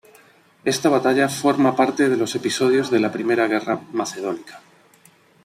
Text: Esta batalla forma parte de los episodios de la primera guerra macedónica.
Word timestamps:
Esta 0.73 0.89
batalla 0.95 1.27
forma 1.29 1.75
parte 1.75 2.09
de 2.09 2.17
los 2.17 2.33
episodios 2.33 2.89
de 2.89 2.99
la 2.99 3.11
primera 3.11 3.47
guerra 3.47 3.79
macedónica. 3.93 4.59